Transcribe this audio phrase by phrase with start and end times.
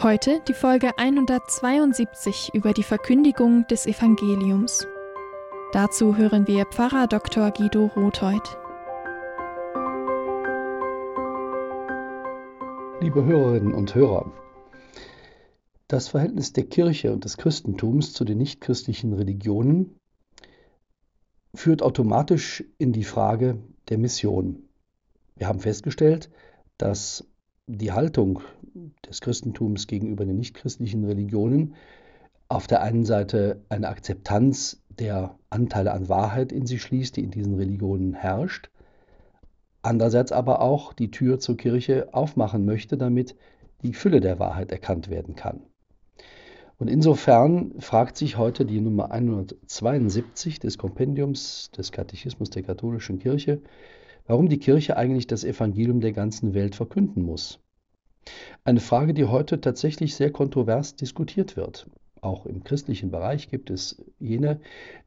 [0.00, 4.86] Heute die Folge 172 über die Verkündigung des Evangeliums.
[5.72, 7.50] Dazu hören wir Pfarrer Dr.
[7.50, 8.56] Guido Rotheuth.
[13.00, 14.30] Liebe Hörerinnen und Hörer,
[15.88, 19.98] das Verhältnis der Kirche und des Christentums zu den nichtchristlichen Religionen
[21.56, 24.62] führt automatisch in die Frage der Mission.
[25.34, 26.30] Wir haben festgestellt,
[26.76, 27.24] dass
[27.68, 28.40] die Haltung
[29.08, 31.74] des Christentums gegenüber den nichtchristlichen Religionen
[32.48, 37.30] auf der einen Seite eine Akzeptanz der Anteile an Wahrheit in sich schließt, die in
[37.30, 38.70] diesen Religionen herrscht,
[39.82, 43.36] andererseits aber auch die Tür zur Kirche aufmachen möchte, damit
[43.82, 45.60] die Fülle der Wahrheit erkannt werden kann.
[46.78, 53.60] Und insofern fragt sich heute die Nummer 172 des Kompendiums des Katechismus der katholischen Kirche,
[54.28, 57.58] warum die Kirche eigentlich das Evangelium der ganzen Welt verkünden muss.
[58.62, 61.88] Eine Frage, die heute tatsächlich sehr kontrovers diskutiert wird.
[62.20, 64.60] Auch im christlichen Bereich gibt es jene,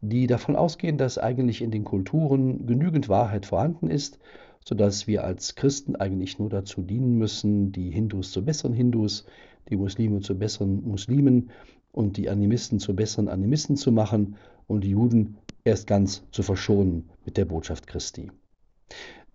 [0.00, 4.18] die davon ausgehen, dass eigentlich in den Kulturen genügend Wahrheit vorhanden ist,
[4.64, 9.26] sodass wir als Christen eigentlich nur dazu dienen müssen, die Hindus zu besseren Hindus,
[9.68, 11.50] die Muslime zu besseren Muslimen
[11.90, 17.08] und die Animisten zu besseren Animisten zu machen und die Juden erst ganz zu verschonen
[17.24, 18.30] mit der Botschaft Christi.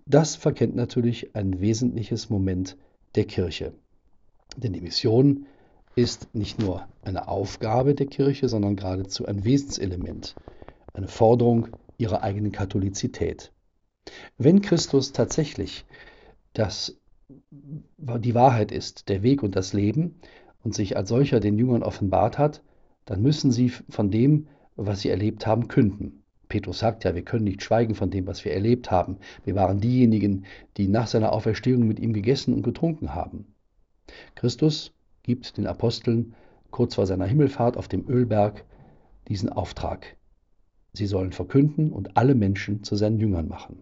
[0.05, 2.77] Das verkennt natürlich ein wesentliches Moment
[3.15, 3.73] der Kirche.
[4.57, 5.45] Denn die Mission
[5.95, 10.35] ist nicht nur eine Aufgabe der Kirche, sondern geradezu ein Wesenselement,
[10.93, 13.51] eine Forderung ihrer eigenen Katholizität.
[14.37, 15.85] Wenn Christus tatsächlich
[16.53, 16.99] das,
[17.97, 20.15] die Wahrheit ist, der Weg und das Leben
[20.63, 22.63] und sich als solcher den Jüngern offenbart hat,
[23.05, 26.22] dann müssen sie von dem, was sie erlebt haben, künden.
[26.53, 29.17] Petrus sagt ja, wir können nicht schweigen von dem, was wir erlebt haben.
[29.43, 30.45] Wir waren diejenigen,
[30.77, 33.55] die nach seiner Auferstehung mit ihm gegessen und getrunken haben.
[34.35, 34.93] Christus
[35.23, 36.35] gibt den Aposteln
[36.69, 38.65] kurz vor seiner Himmelfahrt auf dem Ölberg
[39.29, 40.15] diesen Auftrag.
[40.93, 43.79] Sie sollen verkünden und alle Menschen zu seinen Jüngern machen.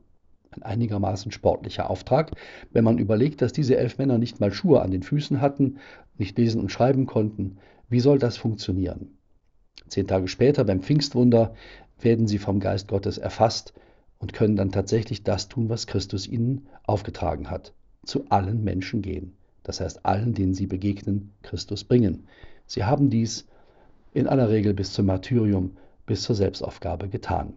[0.51, 2.31] Ein einigermaßen sportlicher Auftrag,
[2.71, 5.79] wenn man überlegt, dass diese elf Männer nicht mal Schuhe an den Füßen hatten,
[6.17, 7.57] nicht lesen und schreiben konnten.
[7.89, 9.17] Wie soll das funktionieren?
[9.89, 11.53] Zehn Tage später beim Pfingstwunder
[12.03, 13.73] werden sie vom Geist Gottes erfasst
[14.19, 17.73] und können dann tatsächlich das tun, was Christus ihnen aufgetragen hat.
[18.06, 19.34] Zu allen Menschen gehen.
[19.63, 22.28] Das heißt, allen, denen sie begegnen, Christus bringen.
[22.66, 23.47] Sie haben dies
[24.13, 27.53] in aller Regel bis zum Martyrium, bis zur Selbstaufgabe getan.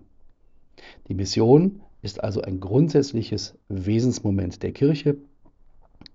[1.09, 5.16] Die Mission ist also ein grundsätzliches Wesensmoment der Kirche.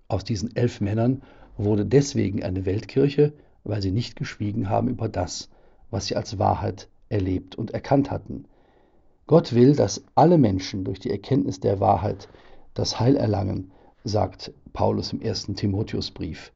[0.07, 1.23] Aus diesen elf Männern
[1.57, 5.50] wurde deswegen eine Weltkirche, weil sie nicht geschwiegen haben über das,
[5.90, 8.46] was sie als Wahrheit erlebt und erkannt hatten.
[9.28, 12.30] Gott will, dass alle Menschen durch die Erkenntnis der Wahrheit
[12.74, 13.72] das Heil erlangen,
[14.03, 16.52] sagt Paulus im ersten Timotheusbrief.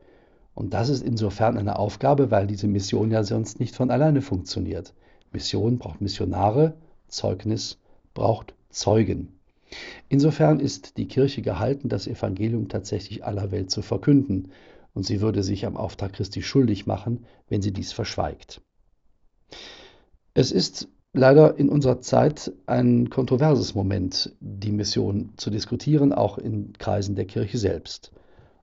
[0.56, 4.94] Und das ist insofern eine Aufgabe, weil diese Mission ja sonst nicht von alleine funktioniert.
[5.32, 6.76] Mission braucht Missionare,
[7.08, 7.80] Zeugnis
[8.14, 9.40] braucht Zeugen.
[10.10, 14.52] Insofern ist die Kirche gehalten, das Evangelium tatsächlich aller Welt zu verkünden,
[14.94, 18.62] und sie würde sich am Auftrag Christi schuldig machen, wenn sie dies verschweigt.
[20.36, 26.74] Es ist leider in unserer Zeit ein kontroverses Moment, die Mission zu diskutieren, auch in
[26.74, 28.12] Kreisen der Kirche selbst.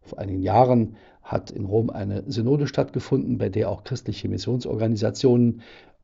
[0.03, 5.63] Vor einigen Jahren hat in Rom eine Synode stattgefunden, bei der auch christliche Missionsorganisationen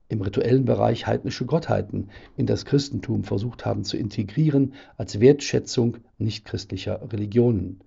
[0.09, 7.13] im rituellen Bereich heidnische Gottheiten in das Christentum versucht haben zu integrieren als Wertschätzung nichtchristlicher
[7.13, 7.81] Religionen.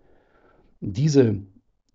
[0.81, 1.37] Diese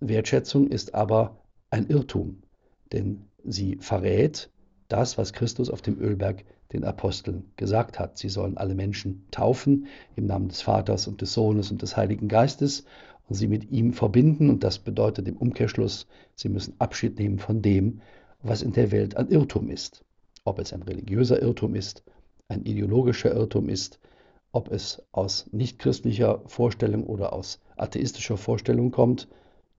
[0.00, 1.36] Wertschätzung ist aber
[1.68, 2.42] ein Irrtum,
[2.90, 4.48] denn sie verrät
[4.88, 8.18] das, was Christus auf dem Ölberg den Aposteln gesagt hat.
[8.18, 9.86] Sie sollen alle Menschen taufen
[10.16, 12.84] im Namen des Vaters und des Sohnes und des Heiligen Geistes
[13.28, 14.50] und sie mit ihm verbinden.
[14.50, 18.00] Und das bedeutet im Umkehrschluss, sie müssen Abschied nehmen von dem,
[18.42, 20.04] was in der Welt ein Irrtum ist.
[20.44, 22.02] Ob es ein religiöser Irrtum ist,
[22.48, 23.98] ein ideologischer Irrtum ist,
[24.52, 29.28] ob es aus nichtchristlicher Vorstellung oder aus atheistischer Vorstellung kommt,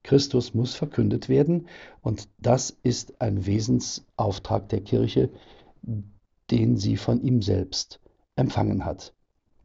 [0.05, 1.67] Christus muss verkündet werden
[2.01, 5.29] und das ist ein Wesensauftrag der Kirche,
[6.51, 7.99] den sie von ihm selbst
[8.35, 9.13] empfangen hat.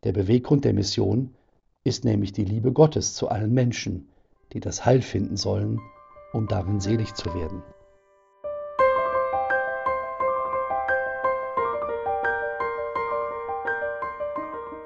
[0.04, 1.34] Der Beweggrund der Mission
[1.84, 4.08] ist nämlich die Liebe Gottes zu allen Menschen,
[4.52, 5.78] die das Heil finden sollen
[6.32, 7.62] um darin selig zu werden.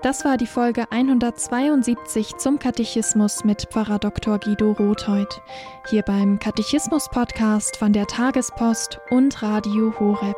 [0.05, 4.39] Das war die Folge 172 zum Katechismus mit Pfarrer Dr.
[4.39, 5.41] Guido Rothheut.
[5.89, 10.37] Hier beim Katechismus-Podcast von der Tagespost und Radio Horeb.